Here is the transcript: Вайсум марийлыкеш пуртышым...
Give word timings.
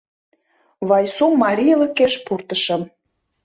Вайсум 0.87 1.33
марийлыкеш 1.43 2.13
пуртышым... 2.25 2.81